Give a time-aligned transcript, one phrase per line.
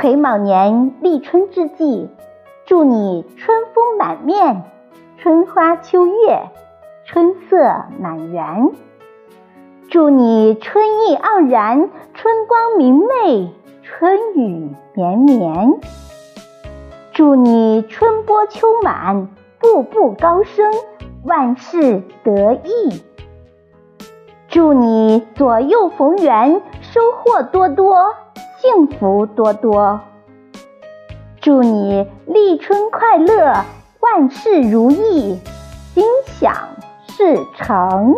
[0.00, 2.08] 癸卯年立春之际，
[2.66, 4.62] 祝你春风满面，
[5.16, 6.50] 春花秋月，
[7.04, 7.56] 春色
[7.98, 8.70] 满园。
[9.90, 13.52] 祝你春意盎然，春光明媚，
[13.82, 15.80] 春雨绵绵。
[17.12, 19.28] 祝你春播秋满，
[19.58, 20.72] 步步高升，
[21.24, 23.02] 万事得意。
[24.46, 28.14] 祝你左右逢源，收获多多，
[28.68, 29.98] 幸福多多。
[31.40, 33.64] 祝你立春快乐，
[34.00, 35.38] 万事如意，
[35.94, 36.54] 心想
[37.06, 38.14] 事成。